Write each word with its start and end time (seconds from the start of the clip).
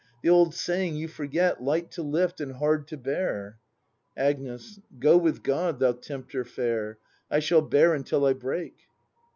The 0.23 0.29
old 0.29 0.55
saying 0.55 0.95
you 0.95 1.07
forget. 1.07 1.61
Light 1.61 1.91
to 1.91 2.01
lift 2.01 2.41
and 2.41 2.53
hard 2.53 2.87
to 2.87 2.97
bear. 2.97 3.59
Agnes. 4.17 4.79
Go 4.97 5.15
with 5.15 5.43
God, 5.43 5.77
thou 5.79 5.91
tempter 5.91 6.43
fair; 6.43 6.97
I 7.29 7.37
shall 7.37 7.61
bear 7.61 7.93
until 7.93 8.25
I 8.25 8.33
break. 8.33 8.73